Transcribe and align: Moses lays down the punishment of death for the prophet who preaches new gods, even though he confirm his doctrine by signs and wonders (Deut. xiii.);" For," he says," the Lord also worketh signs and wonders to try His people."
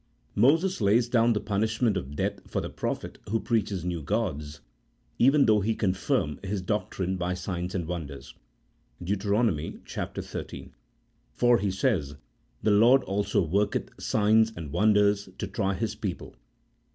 Moses 0.33 0.81
lays 0.81 1.07
down 1.07 1.33
the 1.33 1.39
punishment 1.39 1.95
of 1.95 2.15
death 2.15 2.41
for 2.49 2.59
the 2.59 2.71
prophet 2.71 3.19
who 3.29 3.39
preaches 3.39 3.85
new 3.85 4.01
gods, 4.01 4.61
even 5.19 5.45
though 5.45 5.59
he 5.59 5.75
confirm 5.75 6.39
his 6.43 6.59
doctrine 6.63 7.17
by 7.17 7.35
signs 7.35 7.75
and 7.75 7.85
wonders 7.85 8.33
(Deut. 9.03 9.21
xiii.);" 10.41 10.71
For," 11.35 11.59
he 11.59 11.69
says," 11.69 12.15
the 12.63 12.71
Lord 12.71 13.03
also 13.03 13.45
worketh 13.45 13.91
signs 13.99 14.51
and 14.57 14.71
wonders 14.71 15.29
to 15.37 15.45
try 15.45 15.75
His 15.75 15.93
people." 15.93 16.35